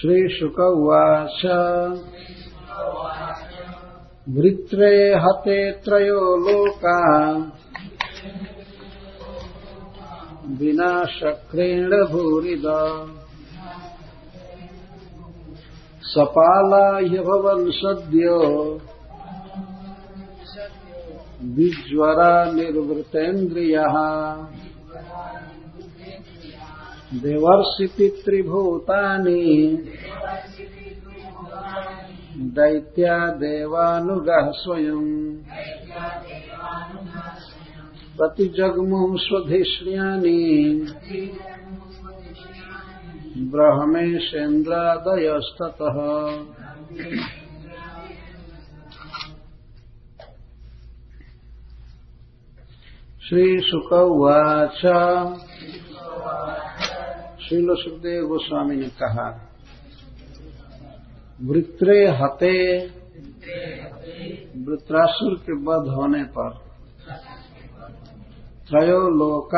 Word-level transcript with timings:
श्रीशुक 0.00 0.58
उवाच 0.60 1.40
वृत्रे 4.28 4.92
हते 5.14 5.56
त्रयो 5.72 6.20
लोका। 6.36 7.00
विनाशक्रेण 10.60 11.90
भूरिद 12.12 12.66
सपाला 16.04 16.86
ह्यभवन् 16.96 17.70
सद्यो 17.72 18.40
विज्वरा 21.56 22.32
निर्वृतेन्द्रियः 22.52 23.96
देवर्षि 27.14 27.86
पितृभूतानि 27.86 29.42
दैत्या 32.36 33.28
देवानुगः 33.28 34.50
स्वयम् 34.50 35.36
प्रतिजग्मुः 38.16 39.16
स्वधिष्ण्यानि 39.16 40.86
ब्रह्मेशेन्द्रादयस्ततः। 43.36 44.60
श्रीशुक 53.28 53.92
उवाच। 53.92 54.82
श्रील 57.50 57.74
सुखदेव 57.74 58.26
गोस्वामी 58.26 58.76
ने 58.76 58.88
कहा, 58.88 59.50
वृत्रे 61.42 61.96
हते 62.06 62.52
वृत्रासुर 64.66 65.34
के 65.34 65.56
बध 65.58 65.88
होने 65.88 66.22
पर 66.24 66.50
त्रयो 68.68 69.00
लोक 69.08 69.54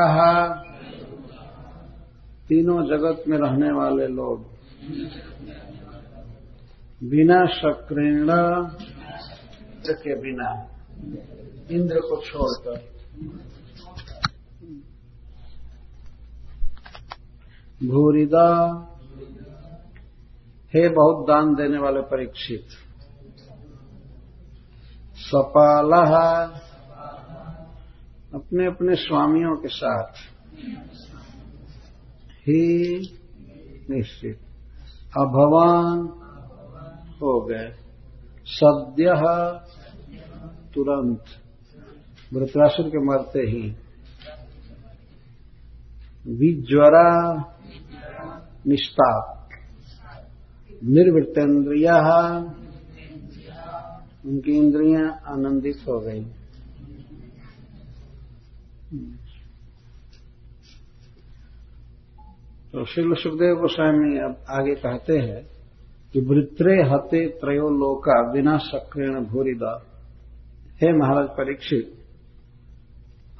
तीनों 2.48 2.80
जगत 2.86 3.24
में 3.28 3.36
रहने 3.38 3.72
वाले 3.72 4.06
लोग, 4.06 4.46
बिना 7.10 7.44
शक्रेण 7.46 8.30
के 9.88 10.14
बिना, 10.14 10.50
इंद्र 11.70 12.00
को 12.00 12.20
छोड़कर 12.22 12.80
भूरिदा। 17.90 18.78
हे 20.74 20.88
बहुत 20.88 21.26
दान 21.28 21.54
देने 21.54 21.78
वाले 21.78 22.00
परीक्षित। 22.00 22.66
सपाल। 25.14 25.92
अपने 28.34 28.66
अपने 28.66 28.96
स्वामियों 28.96 29.56
के 29.56 29.68
साथ। 29.68 30.12
ही 32.40 32.98
निश्चित। 33.90 34.38
अभवान 35.16 35.98
हो 37.14 37.40
गए। 37.40 37.76
सद्य 38.46 39.04
तुरंत। 40.74 41.24
वृत्रासुर 42.32 42.88
के 42.88 42.98
मरते 42.98 43.38
ही। 43.38 43.76
विज्वरा। 46.26 47.48
निष्पाप 48.66 49.38
निर्वृतेन्द्रिया। 50.84 51.96
उनकी 54.26 54.52
इंद्रियाँ 54.52 55.06
आनंदित 55.26 55.78
हो 55.88 55.98
गई। 56.00 56.24
तो 62.72 62.84
श्री 62.84 63.14
सुखदेव 63.14 63.54
गोस्वामी 63.54 64.18
अब 64.18 64.36
आगे 64.50 64.74
कहते 64.74 65.18
हैं 65.18 65.42
कि 66.12 66.20
वृत्रे 66.20 66.74
हते 66.82 67.26
त्रयो 67.40 67.68
लोका 67.70 68.16
बिना 68.32 68.56
सक्रेण 68.58 69.24
भूरिदा। 69.24 69.72
हे 70.82 70.92
महाराज 70.92 71.28
परीक्षित, 71.28 71.92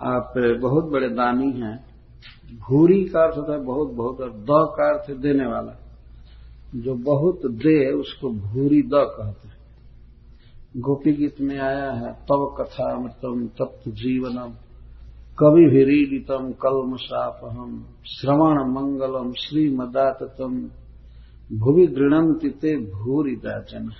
आप 0.02 0.32
बहुत 0.60 0.84
बड़े 0.84 1.08
दानी 1.08 1.50
हैं। 1.52 1.91
भूरी 2.52 3.04
का 3.04 3.24
अर्थ 3.24 3.38
होता 3.38 3.52
है 3.52 3.64
बहुत 3.64 3.92
बहुत, 3.92 4.20
और 4.20 4.30
द 4.30 4.46
का 4.50 4.90
अर्थ 4.90 5.20
देने 5.20 5.46
वाला। 5.46 5.78
जो 6.74 6.94
बहुत 6.94 7.40
दे, 7.46 7.92
उसको 7.92 8.30
भूरी 8.30 8.82
द 8.82 8.90
कहते 8.94 9.48
हैं। 9.48 9.56
गोपी 10.76 11.12
गीत 11.12 11.40
में 11.40 11.58
आया 11.58 11.90
है, 11.92 12.12
तव 12.12 12.56
कथा 12.58 12.98
मृतम 12.98 13.46
तप्त 13.46 13.88
जीवनम, 13.88 14.52
कवि 15.38 15.70
भिरीडितम 15.70 16.52
कलम 16.52 16.96
सापहम 16.96 17.84
श्रवण 18.06 18.72
मंगलम 18.72 19.32
श्रीमदातम 19.32 20.70
भूवि 21.58 21.86
गृणंति 21.86 22.48
ते 22.48 22.76
भूरी 22.76 23.36
दाचन। 23.36 23.90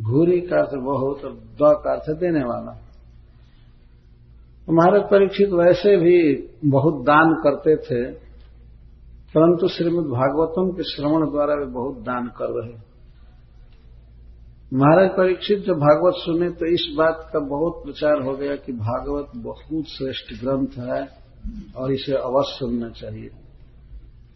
भूरी 0.00 0.40
का 0.40 0.56
अर्थ 0.56 0.74
बहुत, 0.74 1.24
और 1.24 1.32
द 1.32 1.58
का 1.62 1.92
अर्थ 1.92 2.20
देने 2.20 2.44
वाला। 2.44 2.83
महाराज 4.68 5.02
परीक्षित 5.02 5.50
वैसे 5.54 5.96
भी 5.96 6.18
बहुत 6.70 7.02
दान 7.04 7.32
करते 7.42 7.74
थे, 7.78 8.02
परंतु 9.34 9.68
श्रीमद 9.68 10.06
भागवतम 10.10 10.70
के 10.76 10.82
श्रवण 10.84 11.24
द्वारा 11.30 11.54
वे 11.54 11.66
बहुत 11.72 11.98
दान 12.04 12.26
कर 12.38 12.52
रहे 12.52 12.72
महाराज 14.72 15.08
परीक्षित 15.10 15.58
जब 15.58 15.76
भागवत 15.80 16.14
सुने 16.16 16.48
तो 16.52 16.66
इस 16.66 16.86
बात 16.98 17.18
का 17.32 17.40
बहुत 17.48 17.82
प्रचार 17.84 18.22
हो 18.22 18.32
गया 18.36 18.54
कि 18.56 18.72
भागवत 18.74 19.32
बहुत 19.38 19.84
श्रेष्ठ 19.88 20.32
ग्रंथ 20.40 20.78
है 20.80 21.00
और 21.76 21.92
इसे 21.92 22.14
अवश्य 22.14 22.56
सुनना 22.58 22.88
चाहिए, 22.92 23.28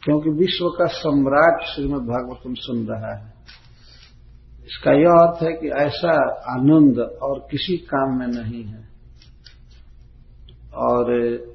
क्योंकि 0.02 0.30
विश्व 0.38 0.68
का 0.78 0.86
सम्राट 0.96 1.64
श्रीमद 1.66 2.02
भागवतम 2.06 2.54
सुन 2.58 2.84
रहा 2.86 3.14
है। 3.14 3.26
इसका 4.66 4.92
यह 4.94 5.16
अर्थ 5.18 5.42
है 5.42 5.52
कि 5.52 5.68
ऐसा 5.78 6.12
आनंद 6.52 6.98
और 7.22 7.38
किसी 7.50 7.76
काम 7.86 8.18
में 8.18 8.26
नहीं 8.28 8.62
है। 8.64 8.86
और 10.78 11.10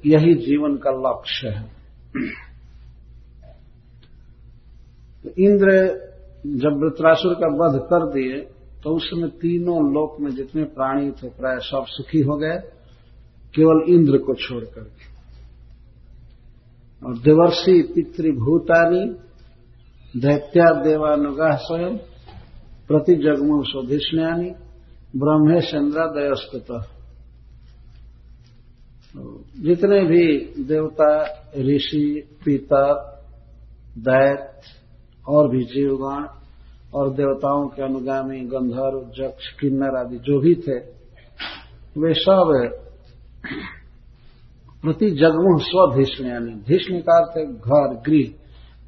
यही 0.06 0.34
जीवन 0.40 0.76
का 0.76 0.90
लक्ष्य 1.00 1.48
है। 1.48 1.64
तो 5.24 5.30
इंद्र 5.42 5.76
जब 6.56 6.80
वृत्रासुर 6.82 7.34
का 7.34 7.48
वध 7.56 7.78
कर 7.84 8.02
दिए 8.12 8.40
तो 8.82 8.94
उस 8.96 9.04
समय 9.04 9.28
तीनों 9.40 9.78
लोक 9.92 10.16
में 10.20 10.30
जितने 10.30 10.64
प्राणी 10.70 11.10
थे, 11.12 11.28
प्राय 11.30 11.58
सब 11.60 11.84
सुखी 11.88 12.20
हो 12.20 12.36
गए, 12.36 12.56
केवल 13.54 13.78
इंद्र 13.88 14.18
को 14.18 14.34
छोड़कर 14.36 14.90
और 17.02 17.18
देवर्षि 17.18 17.76
पितृभूतानी 17.94 19.04
दैत्या 20.14 20.66
देवानुगाह 20.82 21.56
स्वयं, 21.58 21.96
प्रति 22.88 23.14
जगमु 23.16 23.62
स्वधिष्ण्यानी 23.64 24.50
ब्रह्मेशंद्रा 25.14 26.06
दयस्तुत 26.12 26.68
जितने 29.60 30.04
भी 30.04 30.38
देवता, 30.64 31.22
ऋषि, 31.58 32.28
पिता, 32.44 33.10
दैत 33.98 34.60
और 35.28 35.50
भी 35.50 35.64
जीवगण 35.64 36.26
और 36.94 37.10
देवताओं 37.10 37.68
के 37.68 37.82
अनुगामी 37.82 38.40
गंधर्व, 38.40 39.12
जक्ष, 39.16 39.52
किन्नर 39.60 39.96
आदि 39.96 40.16
जो 40.16 40.40
भी 40.40 40.54
थे, 40.54 40.78
वे 42.00 42.14
सब 42.14 42.70
प्रति 44.82 45.10
जगमुह 45.10 45.58
स्वभीष्ण 45.60 46.26
यानी 46.26 46.52
भीष्म 46.52 46.98
का 46.98 47.16
अर्थ 47.16 47.48
घर, 47.48 48.02
गृह। 48.06 48.34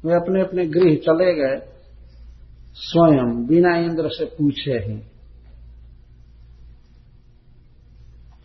वे 0.05 0.13
अपने 0.13 0.41
अपने 0.41 0.65
गृह 0.65 0.95
चले 0.95 1.33
गए, 1.33 1.67
स्वयं, 2.73 3.47
बिना 3.47 3.77
इंद्र 3.77 4.09
से 4.09 4.25
पूछे 4.25 4.71
ही। 4.71 5.16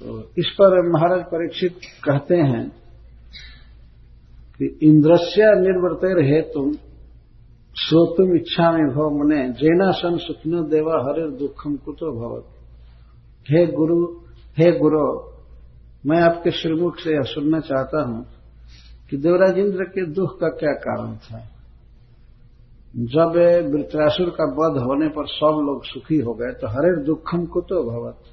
तो 0.02 0.20
इस 0.38 0.49
पर 0.50 0.75
महाराज 0.88 1.20
परीक्षित 1.25 1.75
कहते 2.04 2.37
हैं 2.37 2.64
कि 4.60 4.66
इंद्रस्य 4.82 5.50
निर्वृतर 5.60 6.22
हेतु 6.25 6.62
श्रोतुम 7.76 8.34
इच्छा 8.37 8.70
में 8.72 8.88
भव 8.88 9.10
मुने, 9.10 9.43
जेना 9.52 9.90
सन 9.93 10.16
सुखनो 10.19 10.62
देवा 10.69 10.96
हरे 11.02 11.28
दुखम 11.38 11.76
कुतो 11.76 12.10
भवत। 12.12 12.44
हे 13.46 13.64
गुरु 13.66 14.00
हे 14.58 14.70
गुरु, 14.78 15.04
मैं 16.06 16.20
आपके 16.22 16.50
श्रीमुख 16.50 16.98
से 16.98 17.14
यह 17.14 17.22
सुनना 17.28 17.60
चाहता 17.60 18.02
हूँ 18.08 18.20
कि 19.10 19.16
देवराज 19.19 19.58
इंद्र 19.58 19.84
के 19.87 20.06
दुख 20.12 20.38
का 20.40 20.48
क्या 20.58 20.75
कारण 20.81 21.16
था। 21.16 21.40
जब 23.08 23.38
वृत्रासुर 23.72 24.31
का 24.31 24.52
वध 24.52 24.78
होने 24.82 25.08
पर 25.08 25.26
सब 25.28 25.64
लोग 25.66 25.84
सुखी 25.84 26.19
हो 26.20 26.34
गए 26.34 26.52
तो 26.52 26.69
हरे 26.69 26.94
दुखम 27.05 27.46
कुतो 27.46 27.82
भवत। 27.84 28.31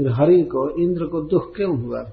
फिर 0.00 0.12
हरि 0.12 0.42
को, 0.42 0.82
इंद्र 0.82 1.06
को 1.06 1.20
दुख 1.20 1.56
क्यों 1.56 1.80
हुआ? 1.80 2.10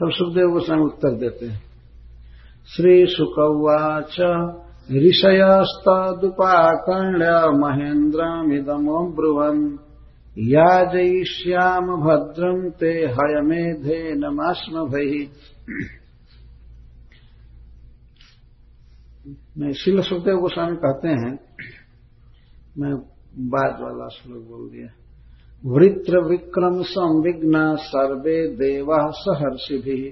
तब 0.00 0.10
सुखदेव 0.10 0.50
गोस्वामी 0.50 0.82
उत्तर 0.82 1.14
देते 1.14 1.46
हैं। 1.46 1.62
श्री 2.76 3.06
सुकवाच 3.06 4.10
श्रीशुकवाच 4.10 4.68
ऋषयस्तदुपाकर्ण्य 4.90 7.58
महेन्द्रमिदमब्रुवन् 7.58 9.78
याजयिष्याम 10.38 11.80
भद्रम् 11.80 12.70
ते 12.70 12.86
हयमेधे 12.86 14.14
नमास्म 14.14 14.72
भई 14.72 15.30
मैं 19.58 19.72
शिल 19.72 20.02
सुखदेव 20.02 20.36
गोस्वामी 20.36 20.76
कहते 20.76 21.08
हैं, 21.08 21.38
मैं 22.78 23.17
बाद 23.34 23.80
वाला 23.80 24.08
श्लोक 24.08 24.42
बोल 24.42 24.68
दिया। 24.70 24.88
वृत्र 25.64 26.20
विक्रम 26.28 26.82
संविघ्न 26.82 27.76
सर्वे 27.76 28.36
देवा 28.56 28.98
सहर्षि 29.10 29.78
भी 29.78 30.10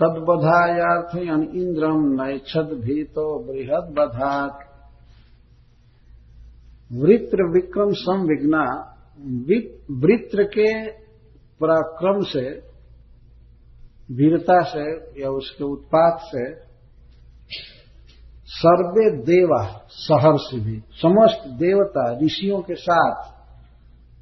तदबधायार्थयन 0.00 1.42
इंद्रम 1.54 2.00
नैच्छद 2.22 2.72
भीतो 2.82 3.26
बृहद 3.44 3.94
बधात 3.98 4.58
वृत्र 6.92 7.44
विक्रम 7.52 7.92
संविघ्ना 7.92 8.64
वृत्र 10.00 10.44
के 10.44 10.90
पराक्रम 11.60 12.20
से 12.22 12.50
वीरता 14.10 14.62
से 14.62 14.86
या 15.22 15.30
उसके 15.30 15.64
उत्पाद 15.64 16.18
से 16.22 16.44
सर्वे 18.46 19.10
देवा 19.10 19.86
सहर्ष 19.88 20.64
भी। 20.64 20.78
समस्त 20.78 21.48
देवता 21.48 22.18
ऋषियों 22.18 22.60
के 22.60 22.74
साथ 22.74 23.34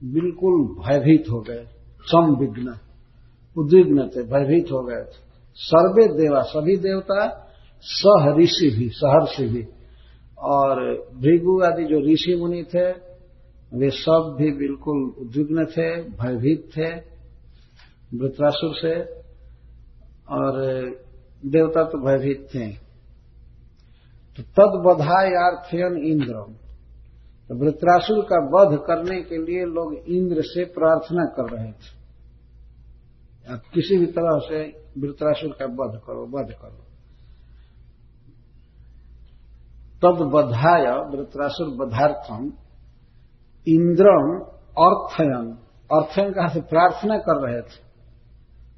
बिल्कुल 0.05 0.85
भयभीत 0.85 1.25
हो 1.31 1.41
गए 1.41 1.67
संविघ्न 2.03 2.77
उद्विग्न 3.59 4.09
थे, 4.09 4.23
भयभीत 4.23 4.73
हो 4.73 4.83
गए 4.83 5.05
थे। 5.05 5.33
सर्वे 5.55 6.07
देवा, 6.07 6.43
सभी 6.43 6.77
देवता 6.77 7.49
सह 7.81 8.37
ऋषि 8.37 8.77
भी, 8.79 8.89
सहर्षि 8.89 9.47
भी। 9.47 9.67
और 10.39 10.81
भृगु 11.15 11.63
आदि 11.63 11.85
जो 11.85 12.13
ऋषि 12.13 12.37
मुनि 12.37 12.65
थे, 12.75 12.91
वे 13.75 13.91
सब 13.91 14.37
भी 14.39 14.51
बिल्कुल 14.51 15.15
उद्विग्न 15.19 15.65
थे, 15.65 16.03
भयभीत 16.03 16.71
थे 16.77 16.95
वृत्रासुर 18.19 18.75
से। 18.75 19.03
और 20.29 20.61
देवता 21.47 21.85
तो 21.85 21.99
भयभीत 21.99 22.49
थे। 22.55 22.82
तो 24.37 24.43
तद 24.43 24.97
बधायार्थयन 24.97 25.97
इंद्रम। 25.97 26.55
तो 27.49 27.65
वृत्रासुर 27.65 28.25
का 28.33 28.39
वध 28.39 28.79
करने 28.79 29.23
के 29.23 29.37
लिए 29.37 29.65
लोग 29.65 29.95
इंद्र 29.95 30.43
से 30.43 30.65
प्रार्थना 30.65 31.25
कर 31.25 31.57
रहे 31.57 31.73
थे। 31.73 32.03
आप 33.53 33.63
किसी 33.75 33.99
भी 33.99 34.07
तरह 34.07 34.39
से 34.39 34.63
वृत्रासुर 35.01 35.51
का 35.51 35.65
वध 35.65 36.01
करो 36.07 36.27
वध 36.27 36.53
करो। 36.53 36.85
तद 40.05 40.23
बधाय, 40.23 40.87
वृत्रासुर 41.17 41.87
बधार्थम, 41.87 42.53
इंद्रम 43.69 44.41
अर्थयन। 44.79 45.59
अर्थयन 45.93 46.33
कहा 46.33 46.49
से 46.49 46.61
प्रार्थना 46.61 47.19
कर 47.19 47.49
रहे 47.49 47.63
थे। 47.63 47.93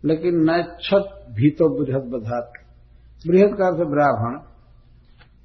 लेकिन 0.05 0.35
नक्षत 0.35 1.27
भीतो 1.31 1.85
बृहद 1.85 2.03
बधात। 2.03 2.53
बृहद 3.27 3.56
का 3.59 3.67
अर्थ 3.67 3.77
ब्राह्मण 3.77 4.54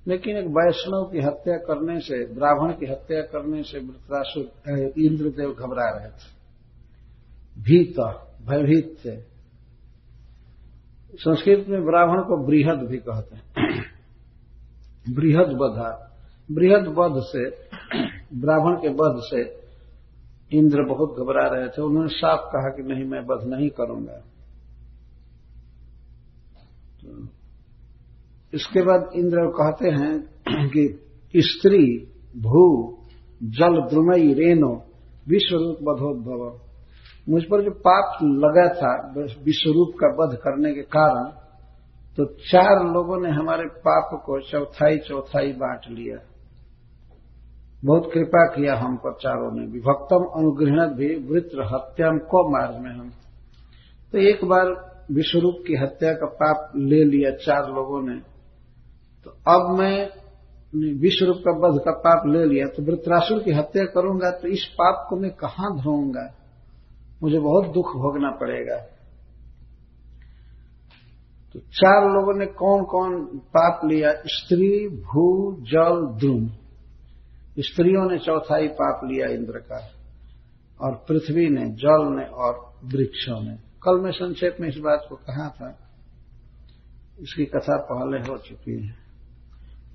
लेकिन 0.10 0.38
एक 0.38 0.46
वैष्णव 0.46 1.10
की 1.12 1.20
हत्या 1.20 1.58
करने 1.58 2.00
से, 2.00 2.34
ब्राह्मण 2.34 2.72
की 2.72 2.86
हत्या 2.86 3.22
करने 3.22 3.64
से 3.64 3.80
वृत्रासुर 3.80 4.52
इंद्रदेव 4.98 5.54
घबरा 5.54 5.90
रहे 5.90 6.10
थे। 6.10 6.40
भीत, 7.62 8.00
भयभीत 8.50 8.98
थे। 9.06 9.22
संस्कृत 11.16 11.66
में 11.70 11.86
ब्राह्मण 11.86 12.22
को 12.22 12.46
बृहद 12.48 12.88
भी 12.88 12.98
कहते 12.98 13.36
हैं। 13.36 13.44
बृहद 15.16 15.48
बधा। 15.48 16.18
बृहद 16.52 16.88
बध 16.88 17.22
से, 17.22 17.50
ब्राह्मण 18.40 18.76
के 18.76 18.90
बध 18.90 19.22
से 19.24 19.60
इंद्र 20.58 20.84
बहुत 20.84 21.16
घबरा 21.20 21.48
रहे 21.48 21.70
थे। 21.70 21.82
उन्होंने 21.82 22.10
साफ़ 22.10 22.40
कहा 22.40 22.70
कि 22.70 22.84
नहीं, 22.84 23.04
मैं 23.04 23.26
बध 23.26 23.48
नहीं 23.48 23.70
करूँगा। 23.70 24.18
तो 27.02 27.39
इसके 28.54 28.82
बाद 28.82 29.10
इंद्र 29.16 29.46
कहते 29.56 29.90
हैं 29.92 30.70
कि 30.70 31.42
स्त्री 31.44 31.86
भू, 32.36 32.64
जल, 33.42 33.76
द्रुमई 33.90 34.34
रेनो 34.34 34.72
विश्वरूप 35.28 35.78
बधोद्भव। 35.84 36.42
मुझ 37.28 37.44
पर 37.44 37.64
जो 37.64 37.72
पाप 37.80 38.18
लगा 38.24 38.68
था 38.74 38.92
विश्वरूप 39.44 39.92
का 39.96 40.08
वध 40.16 40.36
करने 40.38 40.74
के 40.74 40.82
कारण 40.94 41.30
तो 42.18 42.26
चार 42.44 42.84
लोगों 42.86 43.20
ने 43.22 43.30
हमारे 43.32 43.66
पाप 43.80 44.10
को 44.26 44.40
चौथाई 44.42 44.98
चौथाई 45.00 45.52
बांट 45.54 45.86
लिया। 45.90 46.18
बहुत 47.84 48.10
कृपा 48.14 48.46
किया 48.48 48.76
हम 48.76 48.96
पर 48.96 49.14
चारों 49.14 49.52
ने 49.52 49.66
विभक्तम 49.72 50.26
अनुग्रहण 50.38 50.94
भी 50.96 51.10
वृत्र 51.28 51.66
हत्याम 51.66 52.18
को 52.32 52.42
मार्ग 52.50 52.82
में 52.84 52.92
हम। 52.92 53.10
तो 54.14 54.18
एक 54.30 54.44
बार 54.46 54.72
विश्वरूप 55.12 55.64
की 55.68 55.76
हत्या 55.76 56.12
का 56.14 56.28
पाप 56.36 56.72
ले 56.78 57.04
लिया 57.06 57.32
चार 57.38 57.70
लोगों 57.70 58.02
ने। 58.04 58.20
तो 59.26 59.32
अब 59.32 59.80
मैं 59.80 60.10
विश्वरूप 61.00 61.38
का 61.38 61.52
वध 61.52 61.80
का 61.80 61.92
पाप 61.92 62.28
ले 62.28 62.46
लिया 62.46 62.68
तो 62.68 62.84
वृत्रासुर 62.84 63.44
की 63.44 63.52
हत्या 63.52 63.86
करूँगा 63.86 64.32
तो 64.32 64.48
इस 64.48 64.66
पाप 64.66 65.08
को 65.10 65.16
मैं 65.16 65.32
कहाँ 65.32 65.78
धोऊँगा 65.84 66.36
मुझे 67.24 67.40
बहुत 67.40 67.66
दुख 67.66 67.86
भोगना 67.88 68.30
पड़ेगा। 68.30 68.78
तो 71.54 71.60
चार 71.60 72.12
लोगों 72.12 72.40
ने 72.40 72.46
कौन 72.46 72.84
कौन 72.84 73.26
पाप 73.26 73.82
लिया? 73.86 74.12
स्त्री, 74.26 74.88
भू, 74.88 75.56
जल, 75.60 76.18
द्रुम। 76.20 76.48
स्त्रियों 77.60 78.12
ने 78.12 78.18
चौथाई 78.18 78.68
पाप 78.68 79.02
लिया 79.04 79.28
इंद्र 79.28 79.60
का, 79.60 79.92
और 80.82 81.06
पृथ्वी 81.10 81.50
ने, 81.50 81.66
जल 81.66 82.16
ने, 82.16 82.26
और 82.26 82.74
वृक्षों 82.84 83.42
ने। 83.44 83.56
कल 83.56 84.02
मैं 84.02 84.12
संक्षेप 84.12 84.58
में 84.60 84.70
इस 84.70 84.78
बात 84.78 85.06
को 85.10 85.16
कहा 85.16 85.50
था। 85.50 85.80
इसकी 87.22 87.46
कथा 87.46 87.78
पहले 87.78 88.32
हो 88.32 88.38
चुकी 88.38 88.88
है। 88.88 89.09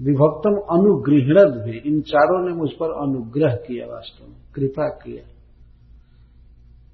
विभक्तम 0.02 0.54
अनुगृहणद 0.70 1.64
भी 1.64 1.78
इन 1.78 2.00
चारों 2.00 2.48
ने 2.48 2.54
मुझ 2.54 2.70
पर 2.70 2.90
अनुग्रह 3.08 3.54
किया 3.54 3.86
वास्तव 3.86 4.26
में, 4.28 4.36
कृपा 4.54 4.88
किया। 4.88 5.28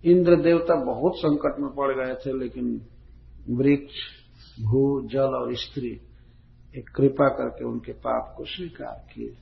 इंद्र 0.04 0.37
देवता 0.37 0.85
बहुत 0.85 1.12
संकट 1.16 1.61
में 1.61 1.71
पड़ 1.71 1.92
गए 1.92 2.14
थे, 2.14 2.38
लेकिन 2.38 2.80
वृक्ष, 3.50 3.95
भू, 4.62 5.09
जल 5.09 5.35
और 5.35 5.54
स्त्री 5.54 6.00
एक 6.78 6.88
कृपा 6.97 7.28
करके 7.28 7.64
उनके 7.64 7.92
पाप 7.92 8.35
को 8.37 8.45
स्वीकार 8.45 9.07
किए। 9.14 9.35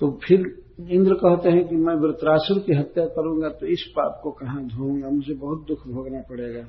तो 0.00 0.20
फिर 0.24 0.64
इंद्र 0.90 1.14
कहते 1.14 1.50
हैं 1.50 1.68
कि 1.68 1.76
मैं 1.76 1.94
वृत्रासुर 1.94 2.58
की 2.58 2.74
हत्या 2.74 3.06
करूँगा 3.06 3.48
तो 3.48 3.66
इस 3.66 3.92
पाप 3.96 4.20
को 4.22 4.30
कहाँ 4.30 4.64
धोऊँगा? 4.64 5.08
मुझे 5.08 5.34
बहुत 5.34 5.66
दुख 5.68 5.88
भोगना 5.88 6.22
पड़ेगा। 6.30 6.66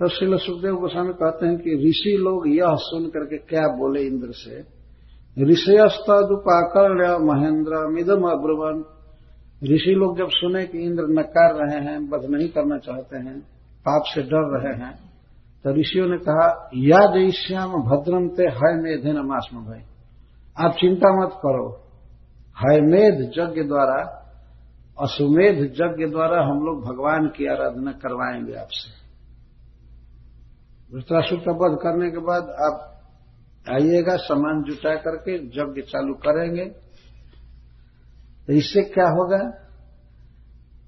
तब 0.00 0.06
श्रील 0.06 0.36
सुखदेव 0.36 0.74
गोस्वामी 0.74 1.12
कहते 1.12 1.46
हैं 1.46 1.56
कि 1.56 1.70
ऋषि 1.88 2.16
लोग 2.20 2.48
यह 2.48 2.74
सुन 2.78 3.04
करके 3.06 3.36
क्या 3.38 3.60
बोले 3.60 4.02
इंद्र 4.02 4.28
से? 4.30 4.56
ऋषयस्तुपाकर्ण्य 5.44 7.06
महेंद्र 7.18 7.88
मिदम 7.88 8.22
अब्रुवन। 8.28 8.84
ऋषि 9.62 9.90
लोग 9.90 10.18
जब 10.18 10.28
सुने 10.30 10.66
कि 10.66 10.78
इंद्र 10.78 11.04
नकार 11.08 11.54
रहे 11.54 11.80
हैं, 11.84 12.08
बध 12.10 12.26
नहीं 12.30 12.48
करना 12.48 12.78
चाहते 12.78 13.16
हैं, 13.16 13.40
पाप 13.80 14.02
से 14.06 14.22
डर 14.22 14.44
रहे 14.58 14.84
हैं 14.84 15.06
तो 15.64 15.74
ऋषियों 15.74 16.06
ने 16.06 16.18
कहा, 16.18 16.70
या 16.74 17.00
जयश्याम 17.14 17.70
भद्रम 17.70 18.28
ते 18.28 18.42
हय 18.42 18.74
मेधे 18.82 19.12
नमास्म 19.12 19.56
भाई। 19.56 19.80
आप 20.64 20.72
चिंता 20.72 21.22
मत 21.22 21.30
करो। 21.32 21.66
हयमेध 22.56 23.30
यज्ञ 23.38 23.62
द्वारा 23.62 23.98
अश्वमेध 25.00 25.58
यज्ञ 25.80 26.06
द्वारा 26.06 26.42
हम 26.42 26.60
लोग 26.60 26.84
भगवान 26.84 27.26
की 27.26 27.46
आराधना 27.46 27.92
करवाएँगे 27.92 28.54
आपसे। 28.54 29.05
वृत्रासुर 30.90 31.38
का 31.38 31.52
वध 31.60 31.76
करने 31.78 32.10
के 32.10 32.20
बाद 32.22 32.50
आप 32.62 32.76
आइएगा, 33.66 34.16
सामान 34.18 34.62
जुटा 34.62 34.94
करके 34.96 35.34
यज्ञ 35.34 35.82
चालू 35.82 36.14
करेंगे 36.24 36.64
तो 38.48 38.52
इससे 38.52 38.82
क्या 38.90 39.08
होगा? 39.10 39.38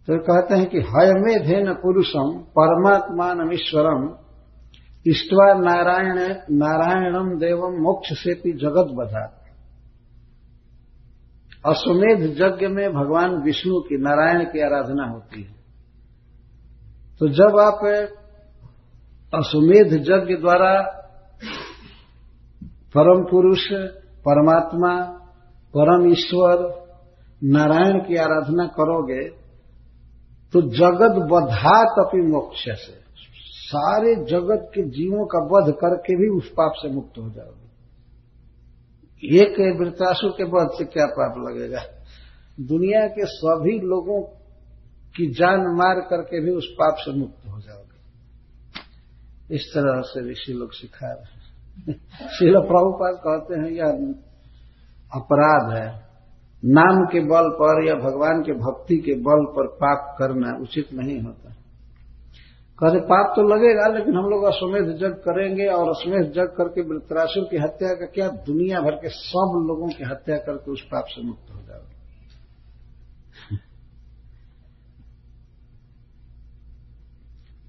तो 0.08 0.18
कहते 0.22 0.58
हैं 0.58 0.66
कि 0.66 0.80
हय 0.88 1.12
में 1.14 1.34
धेन 1.46 1.72
पुरुषम 1.74 2.28
परमात्मान 2.50 3.40
ईश्वरम, 3.52 4.04
इष्टवा 5.06 5.48
नारायण, 5.54 6.18
नारायणम 6.58 7.28
देवम 7.38 7.74
मोक्ष 7.82 8.12
से 8.18 8.34
भी 8.34 8.52
जगत 8.58 8.94
बधा 8.94 9.24
अश्वमेध 11.66 12.22
यज्ञ 12.32 12.66
में 12.68 12.88
भगवान 12.92 13.34
विष्णु 13.42 13.80
की 13.80 13.96
नारायण 13.98 14.44
की 14.44 14.60
आराधना 14.60 15.06
होती 15.06 15.42
है। 15.42 15.52
तो 17.20 17.28
जब 17.34 17.58
आप 17.58 17.80
अश्वमेध 19.32 19.92
यज्ञ 19.92 20.34
द्वारा 20.34 20.70
परम 22.94 23.24
पुरुष, 23.24 23.64
परमात्मा, 24.26 24.92
परम 25.74 26.06
ईश्वर 26.12 26.62
नारायण 27.44 27.98
की 28.00 28.16
आराधना 28.16 28.66
करोगे 28.66 29.28
तो 30.52 30.60
जगत 30.76 31.14
बधात 31.32 31.98
अपनी 32.06 32.22
मोक्ष 32.32 32.62
से। 32.64 32.94
सारे 33.68 34.14
जगत 34.24 34.70
के 34.74 34.82
जीवों 34.88 35.24
का 35.26 35.40
वध 35.44 35.72
करके 35.72 36.16
भी 36.16 36.28
उस 36.36 36.48
पाप 36.50 36.72
से 36.76 36.88
मुक्त 36.88 37.18
हो 37.18 37.28
जाओगे। 37.30 37.68
एक 39.42 39.60
वृतासु 39.80 40.28
के 40.30 40.44
वध 40.44 40.68
से 40.78 40.84
क्या 40.84 41.06
पाप 41.06 41.34
लगेगा? 41.38 41.82
दुनिया 42.60 43.06
के 43.06 43.26
सभी 43.26 43.78
लोगों 43.86 44.20
की 45.16 45.26
जान 45.30 45.60
मार 45.76 46.00
करके 46.00 46.40
भी 46.44 46.50
उस 46.50 46.68
पाप 46.72 46.96
से 46.98 47.12
मुक्त 47.20 47.46
हो 47.48 47.60
जाओगे। 47.60 47.87
इस 49.50 49.70
तरह 49.74 50.00
से 50.00 50.30
ऋषि 50.30 50.52
लोग 50.52 50.72
सिखा 50.72 51.12
रहे 51.12 51.38
शिल 52.38 52.54
प्रभुपाद 52.60 53.14
कहते 53.14 53.60
हैं, 53.60 53.70
यह 53.70 53.86
अपराध 55.12 55.76
है। 55.76 56.08
नाम 56.64 57.04
के 57.06 57.20
बल 57.20 57.48
पर 57.50 57.86
या 57.88 57.94
भगवान 57.94 58.42
के 58.42 58.52
भक्ति 58.52 58.96
के 58.96 59.14
बल 59.14 59.44
पर 59.56 59.66
पाप 59.66 60.16
करना 60.18 60.58
उचित 60.62 60.88
नहीं 60.92 61.20
होता। 61.20 61.54
कहते, 62.78 63.00
पाप 63.00 63.32
तो 63.36 63.42
लगेगा, 63.42 63.86
लेकिन 63.98 64.16
हम 64.16 64.24
लोग 64.24 64.44
अश्वमेध 64.44 64.96
जग 64.96 65.14
करेंगे 65.14 65.66
और 65.66 65.88
अश्वमेध 65.88 66.32
जग 66.32 66.54
करके 66.58 66.80
वृतरासुर 66.80 67.44
की 67.44 67.56
हत्या 67.56 67.88
का 67.88 68.06
क्या 68.06 68.28
दुनिया 68.28 68.80
भर 68.80 68.90
के 68.90 69.08
सब 69.08 69.64
लोगों 69.68 69.88
की 69.88 70.04
हत्या 70.04 70.36
करके 70.36 70.72
उस 70.72 70.82
पाप 70.82 71.04
से 71.08 71.26
मुक्त 71.26 71.54
हो 71.54 71.62
जाओगे। 71.62 71.87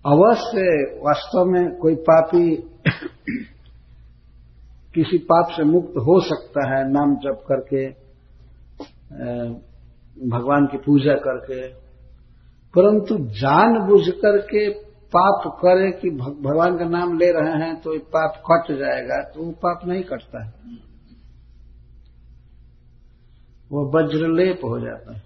अवश्य 0.06 0.62
वास्तव 1.00 1.46
में 1.46 1.76
कोई 1.78 1.96
पापी 1.96 2.44
किसी 4.96 5.18
पाप 5.18 5.50
से 5.52 5.64
मुक्त 5.64 5.98
हो 5.98 6.20
सकता 6.20 6.62
है, 6.68 6.84
नाम 6.92 7.16
जप 7.16 7.42
करके 7.48 7.82
भगवान 10.30 10.66
की 10.66 10.78
पूजा 10.78 11.14
करके। 11.14 11.62
परंतु 12.74 13.18
जान 13.36 13.80
बुझ 13.88 14.06
करके 14.16 14.70
पाप 15.14 15.48
करे 15.56 15.92
कि 15.92 16.10
भगवान 16.10 16.78
का 16.78 16.86
नाम 16.90 17.18
ले 17.18 17.32
रहे 17.32 17.54
हैं 17.64 17.76
तो 17.82 17.94
ये 17.94 18.00
पाप 18.16 18.42
कट 18.46 18.72
जाएगा 18.78 19.18
तो 19.30 19.44
वो 19.44 19.52
पाप 19.64 19.86
नहीं 19.88 20.04
कटता 20.04 20.44
है। 20.46 20.52
वो 23.72 23.84
वज्रलेप 23.96 24.66
हो 24.66 24.80
जाता 24.80 25.16
है। 25.16 25.22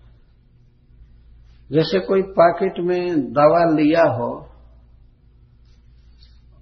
जैसे 1.71 1.99
कोई 1.99 2.21
पैकेट 2.39 2.79
में 2.79 3.31
दवा 3.33 3.63
लिया 3.71 4.03
हो 4.13 4.29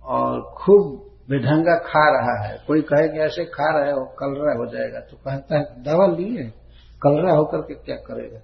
और 0.06 0.42
खूब 0.42 1.08
बेढंगा 1.30 1.76
खा 1.76 2.10
रहा 2.10 2.48
है। 2.48 2.64
कोई 2.68 2.82
कहे 2.82 3.08
कि 3.08 3.20
ऐसे 3.20 3.46
खा 3.46 3.80
रहा 3.80 3.88
है 3.88 3.94
कलरा 3.94 4.58
हो 4.58 4.66
जाएगा। 4.66 5.00
तो 5.00 5.18
कहता 5.18 5.58
है, 5.58 5.84
दवा 5.84 6.08
लिए 6.08 6.54
कलरा 7.02 7.34
होकर 7.34 7.58
के 7.58 7.74
क्या 7.74 7.96
करेगा? 7.96 8.40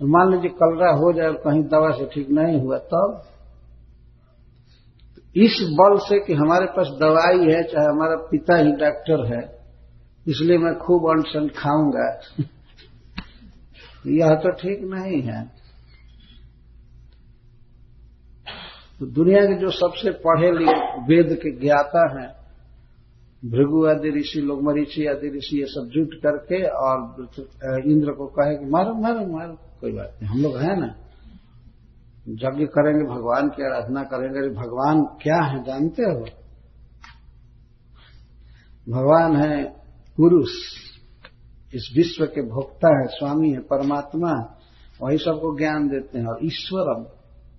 तो 0.00 0.06
मान 0.06 0.30
लीजिए 0.32 0.50
कलरा 0.50 0.90
हो 0.90 1.12
जाए 1.12 1.26
और 1.26 1.34
कहीं 1.34 1.62
दवा 1.62 1.90
से 1.90 2.06
ठीक 2.14 2.30
नहीं 2.30 2.60
हुआ, 2.60 2.78
तब 2.78 3.22
तो 3.24 3.28
इस 5.36 5.68
बल 5.72 5.98
से 5.98 6.20
कि 6.20 6.34
हमारे 6.34 6.66
पास 6.66 6.86
दवाई 6.86 7.54
है, 7.54 7.62
चाहे 7.62 7.86
हमारा 7.86 8.16
पिता 8.16 8.56
ही 8.56 8.72
डॉक्टर 8.72 9.34
है, 9.34 9.58
इसलिए 10.28 10.58
मैं 10.58 10.74
खूब 10.78 11.10
अनशन 11.10 11.48
खाऊँगा। 11.48 12.20
यह 14.06 14.34
तो 14.34 14.50
ठीक 14.50 14.80
नहीं 14.82 15.22
है। 15.22 15.61
तो 19.02 19.06
दुनिया 19.06 19.40
के 19.40 19.54
जो 19.60 19.70
सबसे 19.70 20.10
पढ़े 20.10 20.50
लिखे 20.52 20.98
वेद 21.02 21.32
के 21.36 21.50
ज्ञाता 21.60 22.02
हैं, 22.10 22.28
भृगु 23.50 23.86
आदि 23.86 24.10
ऋषि 24.18 24.40
लोग 24.40 24.62
मरीची 24.62 25.06
आदि 25.06 25.28
ऋषि, 25.28 25.56
ये 25.58 25.66
सब 25.66 25.88
जुट 25.92 26.14
करके 26.14 26.60
और 26.64 26.98
इंद्र 27.90 28.12
को 28.12 28.26
कहे 28.26 28.56
कि 28.56 28.64
मारो 28.64 28.92
मारो 28.94 29.24
मारो, 29.32 29.54
कोई 29.80 29.92
बात 29.92 30.18
नहीं, 30.22 30.30
हम 30.30 30.42
लोग 30.42 30.56
हैं 30.56 30.76
ना। 30.76 30.86
यज्ञ 32.28 32.66
करेंगे, 32.66 33.04
भगवान 33.14 33.48
की 33.48 33.64
आराधना 33.66 34.02
करेंगे, 34.02 34.38
अरे 34.38 34.48
भगवान 34.48 35.02
क्या 35.22 35.42
है, 35.42 35.62
जानते 35.64 36.02
हो? 36.02 36.20
भगवान 38.86 39.36
है 39.36 39.64
पुरुष, 40.16 40.52
इस 41.74 41.92
विश्व 41.96 42.24
के 42.26 42.42
भोक्ता 42.42 43.00
है, 43.00 43.06
स्वामी 43.08 43.50
है, 43.50 43.58
परमात्मा, 43.58 44.32
वही 45.02 45.18
सबको 45.18 45.58
ज्ञान 45.58 45.88
देते 45.88 46.18
हैं, 46.18 46.26
और 46.26 46.38
ईश्वरम 46.44 47.04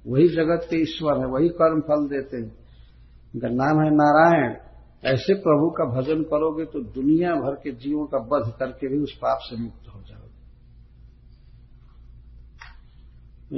वही 0.07 0.27
जगत 0.27 0.67
के 0.69 0.81
ईश्वर 0.81 1.19
है, 1.19 1.25
वही 1.25 1.49
कर्म 1.49 1.81
फल 1.81 2.07
देते 2.07 2.37
हैं। 2.37 2.55
उनका 3.35 3.47
नाम 3.47 3.81
है 3.81 3.89
नारायण। 3.93 4.55
ऐसे 5.05 5.33
प्रभु 5.33 5.69
का 5.69 5.85
भजन 5.85 6.23
करोगे 6.23 6.65
तो 6.65 6.79
दुनिया 6.79 7.31
भर 7.31 7.55
के 7.55 7.71
जीवों 7.71 8.05
का 8.05 8.17
वध 8.17 8.53
करके 8.59 8.87
भी 8.87 9.03
उस 9.03 9.13
पाप 9.17 9.37
से 9.41 9.55
मुक्त 9.55 9.87
हो 9.95 10.01
जाओगे। 10.01 10.23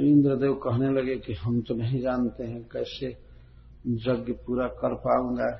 इंद्रदेव 0.08 0.52
कहने 0.52 1.00
लगे 1.00 1.16
कि 1.16 1.32
हम 1.32 1.60
तो 1.60 1.74
नहीं 1.74 2.00
जानते 2.00 2.44
हैं 2.44 2.68
कैसे 2.72 3.06
यज्ञ 3.88 4.32
पूरा 4.32 4.66
कर 4.66 4.94
पाऊँगा। 4.94 5.50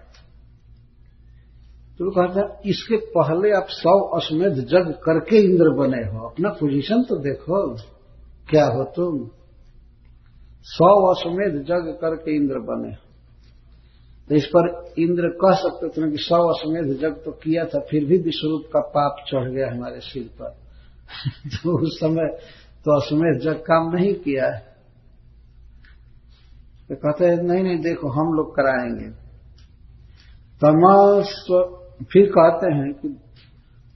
तो 1.98 2.10
कहते, 2.10 2.68
इसके 2.68 2.96
पहले 2.96 3.52
आप 3.52 3.66
सौ 3.68 4.08
अश्वमेध 4.16 4.52
जग 4.52 4.98
करके 5.04 5.36
इंद्र 5.36 5.70
बने 5.70 6.02
हो। 6.06 6.28
अपना 6.28 6.48
पोजीशन 6.48 7.02
तो 7.02 7.16
देखो, 7.16 7.76
क्या 8.50 8.66
हो 8.66 8.84
तुम? 8.96 9.30
सौ 10.68 11.06
अश्वमेध 11.14 11.62
जग 11.62 11.98
करके 12.00 12.36
इंद्र 12.36 12.58
बने। 12.58 12.96
तो 14.28 14.34
इस 14.34 14.46
पर 14.46 14.92
इंद्र 14.98 15.28
कह 15.28 15.54
सकते 15.54 15.88
थे 15.88 16.10
कि 16.10 16.16
सौ 16.18 16.48
अश्वमेध 16.48 16.98
जग 17.00 17.12
तो 17.24 17.30
किया 17.32 17.64
था, 17.64 17.80
फिर 17.90 18.04
भी 18.04 18.18
विश्वरूप 18.18 18.62
का 18.72 18.80
पाप 18.80 19.16
चढ़ 19.28 19.50
गया 19.50 19.70
हमारे 19.72 20.00
सिर 20.00 20.30
पर। 20.42 20.50
तो 21.48 21.82
उस 21.82 22.00
समय 22.00 22.38
तो 22.84 23.00
अश्वमेध 23.00 23.40
जग 23.40 23.56
काम 23.56 23.96
नहीं 23.96 24.14
किया 24.14 24.54
है। 24.54 24.76
तो 26.88 26.94
कहते 26.94 27.26
हैं, 27.26 27.36
नहीं 27.36 27.64
नहीं, 27.64 27.78
देखो, 27.78 28.08
हम 28.08 28.32
लोग 28.32 28.56
कराएँगे। 28.56 29.10
तमस्व 30.64 31.82
फिर 32.12 32.26
कहते 32.26 32.74
हैं 32.74 32.92
कि 32.92 33.25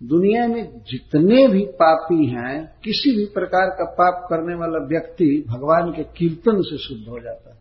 दुनिया 0.02 0.46
में 0.46 0.78
जितने 0.78 1.48
भी 1.48 1.64
पापी 1.64 2.26
हैं, 2.26 2.74
किसी 2.84 3.16
भी 3.16 3.24
प्रकार 3.24 3.66
का 3.66 3.84
पाप 3.84 4.26
करने 4.30 4.54
वाला 4.54 4.86
व्यक्ति 4.86 5.44
भगवान 5.48 5.92
के 5.92 6.02
कीर्तन 6.02 6.62
से 6.62 6.78
शुद्ध 6.78 7.08
हो 7.08 7.20
जाता 7.20 7.50
है। 7.50 7.56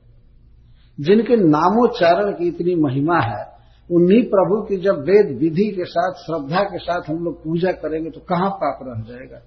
जिनके 0.99 1.35
नामोच्चारण 1.35 2.31
की 2.31 2.47
इतनी 2.47 2.75
महिमा 2.75 3.19
है, 3.19 3.45
उन्हीं 3.91 4.23
प्रभु 4.23 4.61
की 4.61 4.77
जब 4.77 4.93
वेद 4.93 5.37
विधि 5.37 5.71
के 5.71 5.85
साथ, 5.85 6.13
श्रद्धा 6.13 6.63
के 6.63 6.77
साथ 6.77 7.01
हम 7.09 7.23
लोग 7.23 7.43
पूजा 7.43 7.71
करेंगे 7.71 8.09
तो 8.09 8.19
कहाँ 8.19 8.49
पाप 8.49 8.79
रह 8.83 9.03
जाएगा? 9.03 9.37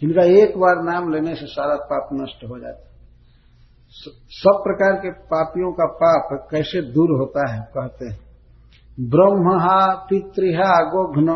जिनका 0.00 0.22
एक 0.22 0.58
बार 0.58 0.92
नाम 0.92 1.12
लेने 1.12 1.34
से 1.34 1.46
सारा 1.46 1.76
पाप 1.76 2.08
नष्ट 2.12 2.44
हो 2.44 2.58
जाता 2.58 2.78
है। 2.78 2.96
सब 4.28 4.60
प्रकार 4.64 4.92
के 4.92 5.10
पापियों 5.10 5.72
का 5.72 5.86
पाप 5.86 6.48
कैसे 6.50 6.82
दूर 6.82 7.10
होता 7.10 7.52
है, 7.52 7.60
कहते 7.60 8.06
हैं। 8.10 8.25
ब्रह्महा 9.00 10.06
पितृहा 10.10 10.82
गोघ्न, 10.82 11.26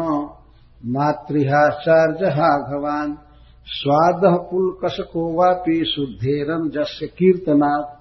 मातृहा 0.86 1.68
चार्जहा 1.68 2.48
भगवान 2.48 3.18
स्वाद 3.66 4.20
पुलकसको 4.24 5.38
वापी 5.38 5.84
शुद्धेरम 5.84 6.68
जस्य 6.68 7.06
कीर्तनाथ 7.06 8.00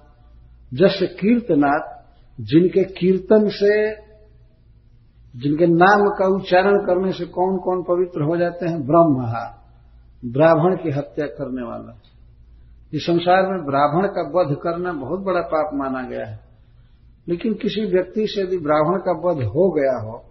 जस्य 0.74 1.06
कीर्तनाथ 1.06 2.00
जिनके 2.40 2.84
कीर्तन 2.84 3.48
से, 3.48 3.94
जिनके 5.36 5.66
नाम 5.66 6.08
का 6.08 6.36
उच्चारण 6.36 6.76
करने 6.76 7.12
से 7.12 7.24
कौन 7.24 7.56
कौन 7.56 7.82
पवित्र 7.82 8.22
हो 8.22 8.36
जाते 8.36 8.66
हैं? 8.66 8.86
ब्रह्म 8.86 9.26
ब्राह्मण 10.32 10.76
की 10.76 10.90
हत्या 10.90 11.26
करने 11.26 11.62
वाला। 11.62 12.00
इस 12.94 13.02
संसार 13.02 13.42
में 13.42 13.66
ब्राह्मण 13.66 14.06
का 14.06 14.22
वध 14.22 14.56
करना 14.56 14.92
बहुत 14.92 15.20
बड़ा 15.20 15.40
पाप 15.40 15.70
माना 15.74 16.08
गया 16.08 16.26
है। 16.26 16.49
लेकिन 17.28 17.54
किसी 17.54 17.84
व्यक्ति 17.92 18.26
से 18.26 18.42
यदि 18.42 18.58
ब्राह्मण 18.58 18.98
का 18.98 19.12
वध 19.12 19.44
हो 19.46 19.70
गया 19.70 20.10
हो 20.10 20.26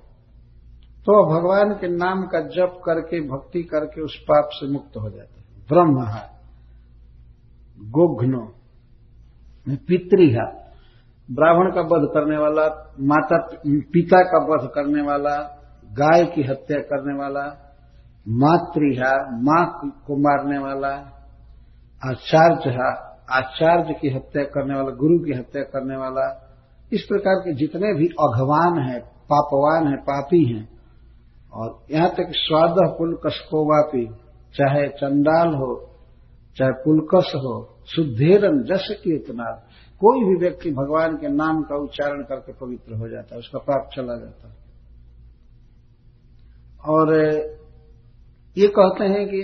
तो 0.99 1.13
भगवान 1.25 1.73
के 1.73 1.87
नाम 1.87 2.23
का 2.23 2.39
जप 2.39 2.81
करके, 2.85 3.19
भक्ति 3.21 3.63
करके 3.63 4.01
उस 4.01 4.17
पाप 4.21 4.49
से 4.53 4.71
मुक्त 4.73 4.97
हो 4.97 5.09
जाते 5.09 5.39
हैं। 5.39 5.65
ब्रह्म 5.69 6.03
है, 6.03 6.29
गोघ्नो 7.89 8.53
पितृहा 9.69 10.45
ब्राह्मण 11.31 11.71
का 11.71 11.81
वध 11.81 12.09
करने 12.13 12.37
वाला, 12.37 12.93
माता, 12.99 13.61
पिता 13.67 14.23
का 14.23 14.45
वध 14.45 14.69
करने 14.69 15.01
वाला, 15.01 15.35
गाय 15.91 16.25
की 16.25 16.41
हत्या 16.43 16.79
करने 16.79 17.19
वाला, 17.19 17.43
मातृ 18.27 18.81
मातृहा 18.81 19.41
माँ 19.41 19.91
को 20.07 20.17
मारने 20.17 20.57
वाला, 20.57 20.93
आचार्य 22.05 22.71
आचार्य 23.31 23.93
की 23.93 24.09
हत्या 24.09 24.43
करने 24.43 24.75
वाला, 24.75 24.89
गुरु 24.89 25.19
की 25.19 25.33
हत्या 25.33 25.63
करने 25.63 25.95
वाला 25.95 26.48
इस 26.93 27.01
प्रकार 27.01 27.35
के 27.35 27.53
जितने 27.55 27.93
भी 27.93 28.07
अघवान 28.19 28.79
हैं, 28.79 28.99
पापवान 29.29 29.87
हैं, 29.87 29.97
पापी 29.97 30.43
हैं, 30.53 30.67
और 31.53 31.79
यहाँ 31.91 32.09
तक 32.09 32.31
स्वाद 32.31 32.75
पुलकस 32.97 33.47
कोवापी 33.51 34.05
चाहे 34.55 34.87
चंडाल 34.87 35.55
हो, 35.55 35.89
चाहे 36.57 36.71
पुलकस 36.71 37.31
हो 37.35 37.75
शुद्धेरन 37.95 38.63
जस 38.63 38.87
कीर्तना 39.03 39.51
कोई 40.01 40.23
भी 40.23 40.35
व्यक्ति 40.35 40.71
भगवान 40.71 41.15
के 41.15 41.27
नाम 41.27 41.61
का 41.61 41.75
उच्चारण 41.75 42.21
करके 42.21 42.53
पवित्र 42.53 42.95
हो 42.95 43.09
जाता 43.09 43.35
है, 43.35 43.39
उसका 43.39 43.59
पाप 43.59 43.89
चला 43.95 44.15
जाता 44.15 44.49
है। 44.49 44.55
और, 46.89 47.13
ये 48.57 48.67
कहते 48.67 49.05
हैं 49.05 49.25
कि 49.27 49.41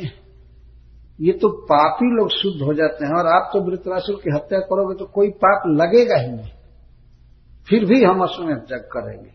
ये 1.20 1.32
तो 1.32 1.50
पापी 1.64 2.06
लोग 2.06 2.30
शुद्ध 2.30 2.64
हो 2.64 2.74
जाते 2.74 3.06
हैं, 3.06 3.14
और 3.14 3.28
आप 3.28 3.50
तो 3.54 3.62
वृतरासुर 3.62 4.16
की 4.16 4.36
हत्या 4.36 4.60
करोगे 4.60 4.96
तो 5.00 5.06
कोई 5.06 5.30
पाप 5.30 5.64
लगेगा 5.68 6.22
ही 6.22 6.32
नहीं। 6.32 6.52
फिर 7.68 7.86
भी 7.86 8.04
हम 8.04 8.22
अश्वमेध 8.24 8.66
जग 8.70 8.84
करेंगे। 8.92 9.32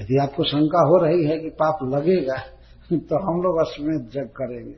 यदि 0.00 0.18
आपको 0.22 0.44
शंका 0.44 0.80
हो 0.88 0.96
रही 1.04 1.24
है 1.24 1.38
कि 1.38 1.50
पाप 1.60 1.78
लगेगा 1.84 2.36
तो 2.90 3.18
हम 3.22 3.40
लोग 3.42 3.58
अश्वमेध 3.60 4.08
जग 4.10 4.28
करेंगे। 4.36 4.76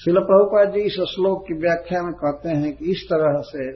शिल 0.00 0.18
प्रभुपाद 0.20 0.72
जी 0.74 0.80
इस 0.80 0.96
श्लोक 1.08 1.42
की 1.42 1.54
व्याख्या 1.54 2.02
में 2.02 2.12
कहते 2.14 2.48
हैं 2.50 2.70
कि 2.76 2.90
इस 2.90 3.02
तरह 3.10 3.40
से 3.46 3.66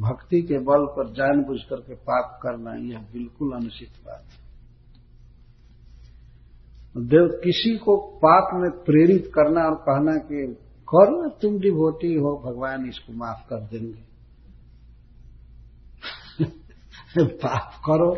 भक्ति 0.00 0.40
के 0.42 0.58
बल 0.60 0.86
पर 0.86 1.12
जानबूझ 1.12 1.58
करके 1.70 1.94
पाप 2.04 2.38
करना 2.42 2.74
यह 2.84 3.00
बिल्कुल 3.12 3.52
अनुचित 3.52 4.00
बात 4.06 4.22
है। 4.22 4.46
देव, 7.04 7.26
किसी 7.44 7.76
को 7.76 7.96
पाप 8.18 8.50
में 8.54 8.70
प्रेरित 8.84 9.30
करना 9.34 9.64
और 9.64 9.74
कहना 9.82 10.14
कि 10.24 10.46
करो 10.88 11.28
तुम 11.40 11.58
डिभोटी 11.58 12.12
हो, 12.14 12.30
भगवान 12.46 12.88
इसको 12.88 13.12
माफ़ 13.14 13.42
कर 13.50 13.60
देंगे। 13.68 14.07
पाप 17.16 17.72
करो 17.86 18.10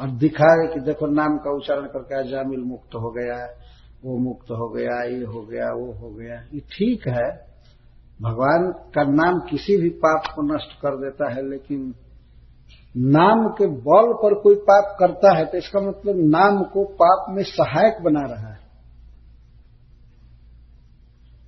और 0.00 0.10
दिखाए 0.10 0.74
कि 0.74 0.80
देखो 0.80 1.06
नाम 1.06 1.36
का 1.36 1.56
उच्चारण 1.56 1.86
करके 1.86 2.30
जामिल 2.30 2.60
मुक्त 2.60 2.94
हो 2.94 3.10
गया 3.10 3.58
वो 4.04 4.18
मुक्त 4.18 4.50
हो 4.50 4.68
गया, 4.68 5.02
ये 5.02 5.24
हो 5.24 5.46
गया, 5.46 5.66
वो 5.66 5.92
हो 5.92 6.10
गया। 6.10 6.34
ये 6.54 6.60
ठीक 6.60 7.08
है। 7.08 7.52
भगवान 8.22 8.72
का 8.72 9.02
नाम 9.02 9.38
किसी 9.50 9.76
भी 9.76 9.88
पाप 9.88 10.22
को 10.34 10.42
नष्ट 10.42 10.72
कर 10.72 10.90
देता 10.90 11.34
है, 11.34 11.50
लेकिन 11.50 11.94
नाम 12.96 13.48
के 13.48 13.66
बल 13.66 14.12
पर 14.12 14.34
कोई 14.34 14.54
पाप 14.54 14.96
करता 14.98 15.36
है 15.36 15.44
तो 15.44 15.58
इसका 15.58 15.80
मतलब 15.80 16.14
नाम 16.16 16.62
को 16.62 16.84
पाप 16.84 17.34
में 17.36 17.42
सहायक 17.42 18.02
बना 18.02 18.20
रहा 18.20 18.52
है। 18.52 18.71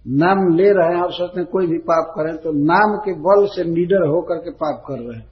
नाम 0.09 0.57
ले 0.57 0.71
रहे 0.71 0.97
हैं 0.97 1.03
और 1.03 1.13
सोचते 1.13 1.41
हैं 1.41 1.49
कोई 1.51 1.67
भी 1.67 1.79
पाप 1.79 2.15
करें 2.17 2.37
तो 2.37 2.53
नाम 2.53 2.97
के 2.97 3.13
बल 3.13 3.47
से 3.47 3.65
लीडर 3.65 4.07
होकर 4.07 4.37
के 4.37 4.51
पाप 4.51 4.83
कर 4.87 4.99
रहे 4.99 5.21
हैं। 5.21 5.27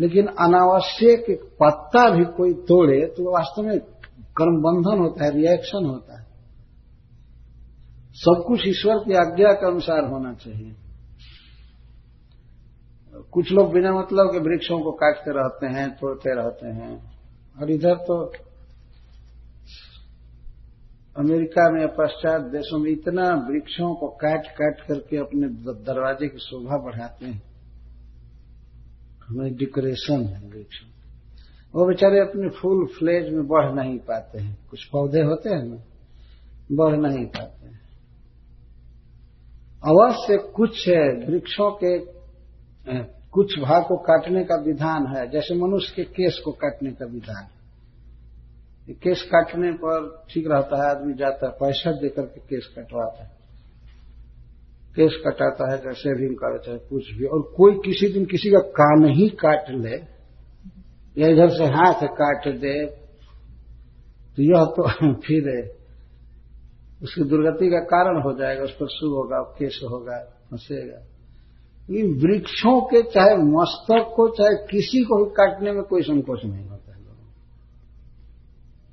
लेकिन 0.00 0.26
अनावश्यक 0.26 1.30
एक 1.30 1.42
पत्ता 1.42 2.10
भी 2.10 2.24
कोई 2.24 2.52
तोड़े 2.54 3.06
तो 3.06 3.32
वास्तव 3.32 3.62
में 3.62 3.78
कर्म 4.36 4.56
बंधन 4.62 4.98
होता 4.98 5.24
है 5.24 5.30
रिएक्शन 5.30 5.84
होता 5.84 6.20
है। 6.20 6.26
सब 8.14 8.44
कुछ 8.46 8.68
ईश्वर 8.68 8.94
की 8.94 9.14
आज्ञा 9.14 9.52
के 9.52 9.66
अनुसार 9.66 10.04
होना 10.04 10.32
चाहिए। 10.32 10.74
कुछ 13.30 13.52
लोग 13.52 13.72
बिना 13.72 13.94
मतलब 13.94 14.32
के 14.32 14.38
वृक्षों 14.38 14.80
को 14.80 14.92
काटते 14.92 15.30
रहते 15.30 15.66
हैं, 15.66 15.90
तोड़ते 15.90 16.34
रहते 16.34 16.66
हैं। 16.66 17.20
और 17.62 17.70
इधर 17.70 17.94
तो 17.94 18.32
अमेरिका 21.18 21.70
में 21.70 21.86
पश्चात 21.88 22.40
देशों 22.40 22.78
में 22.78 22.90
इतना 22.90 23.24
वृक्षों 23.48 23.94
को 23.94 24.08
काट 24.08 24.46
काट 24.52 24.80
करके 24.88 25.16
अपने 25.16 25.48
दरवाजे 25.84 26.28
की 26.28 26.38
शोभा 26.38 26.76
बढ़ाते 26.84 27.26
हैं। 27.26 27.42
हमें 29.28 29.56
डिकोरेशन 29.56 30.24
है 30.24 30.40
वृक्ष 30.48 30.76
वो 31.74 31.86
बेचारे 31.86 32.20
अपने 32.20 32.48
फूल 32.48 32.86
फ्लेज 32.86 33.32
में 33.32 33.46
बढ़ 33.46 33.72
नहीं 33.74 33.98
पाते 33.98 34.38
हैं। 34.38 34.56
कुछ 34.70 34.84
पौधे 34.84 35.20
होते 35.20 35.50
हैं 35.50 35.62
ना, 35.62 35.76
बढ़ 36.72 36.96
नहीं 36.96 37.26
पाते 37.26 37.66
हैं। 37.66 37.80
अवश्य 39.84 40.36
कुछ 40.56 40.88
है, 40.88 41.26
वृक्षों 41.26 41.70
के 41.84 41.98
कुछ 43.30 43.58
भाग 43.58 43.82
को 43.82 43.96
काटने 43.96 44.44
का 44.44 44.56
विधान 44.62 45.06
है। 45.06 45.28
जैसे 45.30 45.54
मनुष्य 45.54 45.92
के 45.96 46.04
केस 46.04 46.40
को 46.44 46.52
काटने 46.52 46.90
का 46.90 47.06
विधान 47.06 47.42
है। 47.44 47.57
केस 48.94 49.22
काटने 49.22 49.72
पर 49.72 50.24
ठीक 50.30 50.44
रहता 50.48 50.84
है, 50.84 50.90
आदमी 50.90 51.14
जाता 51.14 51.46
है, 51.46 51.52
पैसा 51.52 51.92
देकर 51.92 52.22
के 52.22 52.40
केस 52.40 52.74
कटवाता 52.76 53.22
है। 53.22 53.30
केस 54.96 55.22
कटाता 55.26 55.72
है, 55.72 55.78
चाहे 55.78 55.94
शेविंग 55.94 56.36
करे, 56.36 56.58
चाहे 56.66 56.78
कुछ 56.78 57.02
भी, 57.18 57.24
और 57.24 57.54
कोई 57.56 57.74
किसी 57.74 58.12
दिन 58.12 58.24
किसी 58.24 58.50
का 58.50 58.58
कान 58.58 59.04
ही 59.04 59.28
काट 59.28 59.64
ले, 59.70 60.18
या 61.22 61.28
इधर 61.28 61.48
से 61.48 61.64
हाथ 61.64 62.06
काट 62.06 62.48
दे 62.48 63.08
तो 64.36 64.42
यह 64.42 64.64
तो 64.64 65.12
फिर 65.14 65.74
उसकी 67.02 67.24
दुर्गति 67.24 67.70
का 67.70 67.78
कारण 67.78 68.22
हो 68.22 68.38
जाएगा, 68.38 68.62
उस 68.62 68.70
पर 68.70 68.86
सु 68.88 69.06
होगा, 69.06 69.42
केस 69.42 69.80
होगा, 69.84 70.18
फंसेगा। 70.50 71.06
इन 71.90 72.20
वृक्षों 72.20 72.80
के, 72.80 73.02
चाहे 73.02 73.36
मस्तक 73.36 74.12
को, 74.16 74.28
चाहे 74.28 74.66
किसी 74.66 75.04
को 75.04 75.24
भी 75.24 75.30
काटने 75.30 75.72
में 75.72 75.82
कोई 75.82 76.02
संकोच 76.02 76.40
नहीं 76.44 76.68
होता। 76.68 76.87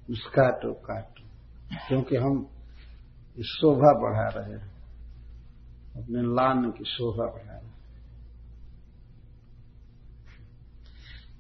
उस 0.09 0.29
काटो 0.35 0.73
काटो। 0.73 1.23
क्योंकि 1.87 2.15
हम 2.15 2.47
शोभा 3.45 3.93
बढ़ा 3.99 4.39
रहे 4.39 4.59
हैं। 4.59 4.75
अपने 6.03 6.21
लान 6.21 6.71
की 6.71 6.83
शोभा 6.85 7.25
बढ़ा 7.25 7.57
रहे 7.57 7.65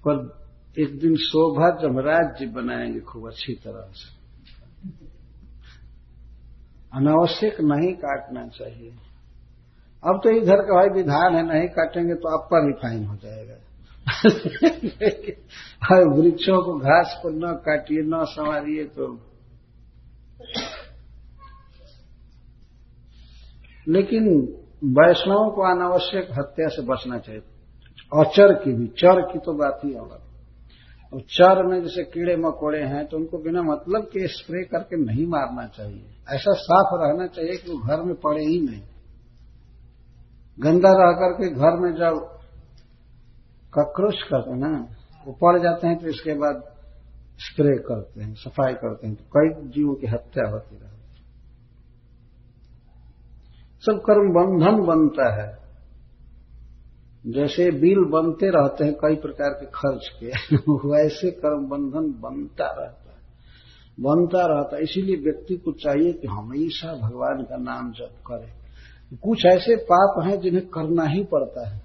पर 0.07 0.45
एक 0.79 0.99
दिन 0.99 1.15
शोभा 1.15 1.81
जब 1.81 1.99
राज्य 1.99 2.45
बनाएँगे 2.45 2.99
खूब 2.99 3.27
अच्छी 3.27 3.53
तरह 3.53 3.91
से। 3.91 4.25
अनावश्यक 6.93 7.61
नहीं 7.61 7.93
काटना 7.93 8.47
चाहिए। 8.47 8.91
अब 10.03 10.21
तो 10.23 10.29
इधर 10.29 10.55
का 10.55 10.75
भाई 10.75 10.87
विधान 10.87 11.35
है, 11.35 11.59
नहीं 11.59 11.67
काटेंगे 11.67 12.13
तो 12.13 12.37
आप 12.37 12.49
पर 12.51 12.65
भी 12.65 12.73
फाइन 12.73 13.05
हो 13.05 13.15
जाएगा। 13.15 13.53
वृक्षों 16.15 16.63
को 16.63 16.79
घास 16.79 17.19
को 17.23 17.29
न 17.29 17.53
काटिए, 17.53 18.01
न 18.01 18.25
संवारिए 18.29 18.83
तो। 18.83 19.19
लेकिन 23.87 24.23
वैष्णवों 24.83 25.51
को 25.51 25.61
अनावश्यक 25.61 26.27
हत्या 26.31 26.67
से 26.67 26.81
बचना 26.81 27.17
चाहिए। 27.17 27.41
अचर 28.19 28.53
की 28.53 28.71
भी, 28.73 28.87
चर 28.87 29.21
की 29.21 29.39
तो 29.39 29.53
बात 29.53 29.79
ही 29.85 29.93
अलग। 29.93 30.21
और 31.13 31.21
चर 31.21 31.63
में 31.63 31.81
जैसे 31.81 32.03
कीड़े 32.03 32.35
मकोड़े 32.35 32.83
हैं 32.83 33.05
तो 33.05 33.17
उनको 33.17 33.37
बिना 33.37 33.61
मतलब 33.61 34.01
के 34.01 34.27
स्प्रे 34.27 34.63
करके 34.63 35.05
नहीं 35.05 35.27
मारना 35.27 35.67
चाहिए। 35.67 36.05
ऐसा 36.29 36.53
साफ़ 36.53 37.01
रहना 37.01 37.27
चाहिए 37.27 37.57
कि 37.57 37.71
वो 37.71 37.77
घर 37.77 38.01
में 38.01 38.15
पड़े 38.15 38.45
ही 38.45 38.59
नहीं। 38.59 38.81
गंदा 40.59 40.89
रह 40.89 41.11
करके 41.11 41.49
घर 41.49 41.79
में 41.79 41.91
जब 41.91 42.34
कक्रोच 43.75 44.15
करते 44.15 44.51
हैं 44.51 44.57
ना 44.57 44.87
वो 45.27 45.33
पड़ 45.33 45.59
जाते 45.59 45.87
हैं 45.87 45.97
तो 45.97 46.07
इसके 46.07 46.33
बाद 46.33 46.63
स्प्रे 47.37 47.77
करते 47.77 48.23
हैं, 48.23 48.33
सफ़ाई 48.33 48.73
करते 48.73 49.07
हैं 49.07 49.15
तो 49.15 49.23
कई 49.23 49.69
जीवों 49.69 49.95
की 49.95 50.07
हत्या 50.07 50.49
होती 50.49 50.75
रहती 50.75 50.87
है 50.89 50.95
सब 53.81 53.99
कर्म 53.99 54.33
बंधन 54.33 54.85
बनता 54.85 55.41
है। 55.41 55.65
जैसे 57.27 57.71
बिल 57.71 58.05
बनते 58.05 58.49
रहते 58.49 58.85
हैं, 58.85 58.93
कई 58.93 59.15
प्रकार 59.15 59.49
के 59.49 59.65
खर्च 59.65 60.09
के, 60.19 60.25
वैसे 60.71 61.31
कर्म 61.31 61.65
बंधन 61.65 62.21
बनता 62.21 62.65
रहता 62.65 63.11
है। 63.11 63.17
बनता 63.99 64.45
रहता 64.45 64.75
है, 64.75 64.83
इसीलिए 64.83 65.15
व्यक्ति 65.15 65.55
को 65.55 65.71
चाहिए 65.71 66.13
कि 66.13 66.27
हमेशा 66.27 66.93
भगवान 66.93 67.43
का 67.43 67.57
नाम 67.57 67.91
जप 67.91 68.15
करे। 68.31 68.65
कुछ 69.17 69.45
ऐसे 69.45 69.75
पाप 69.75 70.23
हैं 70.25 70.39
जिन्हें 70.39 70.67
करना 70.67 71.03
ही 71.03 71.23
पड़ता 71.23 71.69
है। 71.69 71.84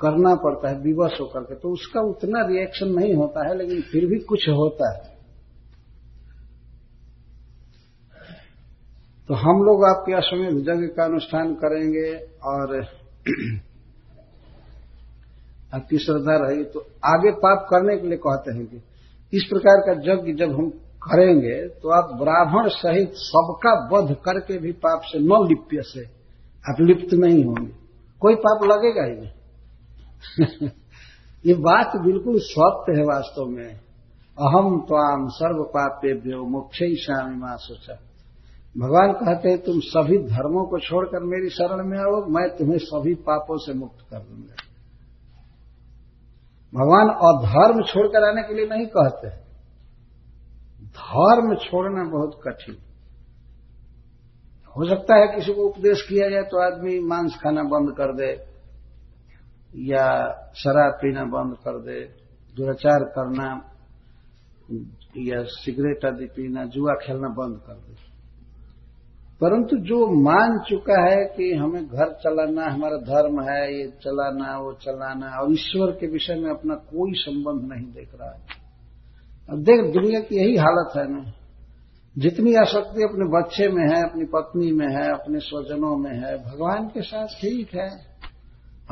करना 0.00 0.34
पड़ता 0.34 0.68
है, 0.68 0.80
विवश 0.80 1.20
होकर 1.20 1.40
के। 1.40 1.54
तो 1.54 1.68
उसका 1.72 2.00
उतना 2.00 2.46
रिएक्शन 2.46 2.88
नहीं 2.88 3.14
होता 3.14 3.48
है, 3.48 3.58
लेकिन 3.58 3.80
फिर 3.82 4.06
भी 4.06 4.18
कुछ 4.18 4.48
होता 4.48 4.92
है। 4.94 5.16
तो 9.28 9.34
हम 9.34 9.62
लोग 9.62 9.84
आपके 9.84 10.12
अश्वमेध 10.12 10.68
यज्ञ 10.68 10.86
का 10.86 11.04
अनुष्ठान 11.04 11.54
करेंगे 11.54 12.16
और 12.44 12.84
आपकी 15.74 15.98
श्रद्धा 15.98 16.36
रहेगी 16.36 16.64
तो 16.64 16.80
आगे 17.04 17.30
पाप 17.30 17.66
करने 17.70 17.96
के 17.96 18.06
लिए 18.06 18.16
कहते 18.16 18.54
हैं 18.54 18.66
कि 18.66 18.76
इस 19.36 19.44
प्रकार 19.44 19.80
का 19.86 19.92
यज्ञ 19.92 20.32
जब 20.32 20.52
हम 20.52 20.70
करेंगे 21.02 21.68
तो 21.68 21.88
आप 21.88 22.10
ब्राह्मण 22.14 22.68
सहित 22.68 23.10
सबका 23.14 23.88
वध 23.92 24.14
करके 24.14 24.58
भी 24.58 24.72
पाप 24.72 25.00
से 25.04 25.18
न 25.18 25.46
लिप्य 25.48 25.82
से 25.82 26.04
आप 26.70 26.76
लिप्त 26.80 27.14
नहीं 27.14 27.44
होंगे। 27.44 27.72
कोई 28.20 28.34
पाप 28.34 28.64
लगेगा 28.64 29.04
ही 29.04 29.20
नहीं। 29.20 29.35
ये 31.46 31.54
बात 31.54 31.96
बिल्कुल 31.96 32.38
स्वप्त 32.38 32.98
है 32.98 33.04
वास्तव 33.04 33.44
में। 33.46 33.80
अहम 34.38 34.80
त्वाम 34.80 35.28
सर्व 35.28 35.64
पापेभ्यो 35.64 36.44
मुख्य 36.44 36.96
शामी 36.96 37.36
माँ 37.36 37.56
सोचा 37.56 37.94
भगवान 38.78 39.12
कहते 39.12 39.48
हैं, 39.48 39.58
तुम 39.58 39.80
सभी 39.80 40.18
धर्मों 40.18 40.64
को 40.66 40.78
छोड़कर 40.78 41.20
मेरी 41.20 41.48
शरण 41.48 41.88
में 41.88 41.98
आओ, 41.98 42.26
मैं 42.28 42.56
तुम्हें 42.56 42.78
सभी 42.78 43.14
पापों 43.14 43.58
से 43.58 43.74
मुक्त 43.74 44.06
कर 44.10 44.18
दूँगा। 44.18 44.56
भगवान 46.74 47.08
अधर्म 47.08 47.82
छोड़कर 47.82 48.28
आने 48.28 48.42
के 48.42 48.54
लिए 48.54 48.66
नहीं 48.66 48.86
कहते। 48.86 49.28
धर्म 50.86 51.54
छोड़ना 51.54 52.10
बहुत 52.10 52.40
कठिन। 52.44 52.76
हो 54.76 54.84
सकता 54.84 55.14
है 55.16 55.26
किसी 55.26 55.52
को 55.52 55.62
उपदेश 55.62 56.02
किया 56.02 56.28
जाए 56.30 56.42
तो 56.42 56.60
आदमी 56.60 57.00
मांस 57.00 57.34
खाना 57.42 57.62
बंद 57.62 57.90
कर 57.92 58.12
दे 58.12 58.55
या 59.74 60.32
शराब 60.54 60.92
पीना 60.92 61.24
बंद 61.24 61.56
कर 61.56 61.78
दे, 61.78 62.00
दुराचार 62.56 63.04
करना, 63.04 63.72
या 65.18 65.42
सिगरेट 65.42 66.04
आदि 66.04 66.24
पीना, 66.24 66.64
जुआ 66.64 66.92
खेलना 66.92 67.28
बंद 67.28 67.60
कर 67.66 67.74
दे। 67.74 68.16
परंतु 69.40 69.76
जो 69.76 70.06
मान 70.06 70.58
चुका 70.68 71.10
है 71.10 71.24
कि 71.24 71.54
हमें 71.54 71.86
घर 71.86 72.12
चलाना, 72.12 72.64
हमारा 72.70 72.96
धर्म 72.96 73.42
है, 73.42 73.78
ये 73.78 73.86
चलाना, 73.88 74.58
वो 74.58 74.72
चलाना, 74.72 75.26
और 75.26 75.52
ईश्वर 75.52 75.90
के 75.90 76.06
विषय 76.06 76.34
में 76.34 76.50
अपना 76.50 76.74
कोई 76.74 77.12
संबंध 77.14 77.72
नहीं 77.72 77.92
देख 77.92 78.10
रहा 78.20 78.30
है। 78.30 78.40
अब 79.50 79.58
देख, 79.62 79.94
दुनिया 79.94 80.20
की 80.20 80.36
यही 80.36 80.56
हालत 80.56 80.96
है 80.96 81.12
ना। 81.12 81.32
जितनी 82.18 82.54
आसक्ति 82.54 83.02
अपने 83.02 83.42
बच्चे 83.42 83.68
में 83.68 83.88
है, 83.88 84.10
अपनी 84.10 84.24
पत्नी 84.24 84.72
में 84.72 84.88
है, 84.88 85.12
अपने 85.12 85.38
स्वजनों 85.38 85.96
में 85.96 86.14
है, 86.14 86.38
भगवान 86.44 86.88
के 86.88 87.02
साथ 87.02 87.26
ठीक 87.26 87.74
है। 87.74 88.15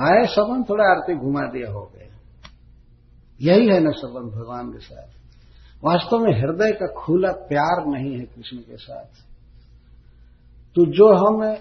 आए 0.01 0.27
संबंध 0.27 0.69
थोड़ा 0.69 0.85
आरती 0.85 1.15
घुमा 1.15 1.41
दिया 1.41 1.73
हो 1.73 1.93
गया। 1.95 2.05
यही 3.41 3.67
है 3.67 3.81
ना 3.81 3.91
संबंध 3.91 4.33
भगवान 4.33 4.71
के 4.71 4.79
साथ। 4.79 5.09
वास्तव 5.85 6.19
में 6.19 6.33
हृदय 6.41 6.73
का 6.73 6.87
खुला 6.87 7.33
प्यार 7.33 7.87
नहीं 7.87 8.19
है 8.19 8.25
कृष्ण 8.25 8.57
के 8.57 8.77
साथ। 8.77 9.05
तो 10.75 10.87
जो 10.87 11.15
हम 11.15 11.57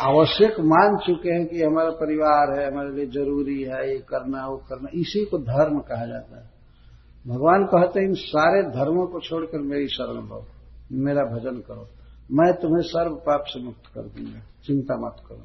आवश्यक 0.00 0.60
मान 0.60 0.96
चुके 1.06 1.30
हैं 1.30 1.46
कि 1.46 1.62
हमारा 1.62 1.90
परिवार 1.90 2.60
है, 2.60 2.72
हमारे 2.72 2.90
लिए 2.90 3.06
ज़रूरी 3.06 3.62
है, 3.62 3.92
ये 3.92 3.98
करना, 3.98 4.46
वो 4.46 4.56
करना, 4.56 4.88
इसी 4.94 5.24
को 5.24 5.38
धर्म 5.38 5.78
कहा 5.78 6.06
जाता 6.06 6.40
है। 6.40 6.50
भगवान 7.26 7.64
कहते 7.64 8.00
हैं, 8.00 8.06
इन 8.08 8.14
सारे 8.14 8.62
धर्मों 8.62 9.06
को 9.06 9.20
छोड़कर 9.20 9.58
मेरी 9.58 9.88
शरण 9.88 10.28
लो, 10.28 10.46
मेरा 10.92 11.22
भजन 11.22 11.56
करो। 11.60 11.88
मैं 12.32 12.52
तुम्हें 12.52 12.82
सर्व 12.82 13.14
पाप 13.14 13.44
से 13.46 13.64
मुक्त 13.64 13.86
कर 13.86 14.02
दूँगा, 14.02 14.40
चिंता 14.66 15.06
मत 15.06 15.16
करो। 15.28 15.42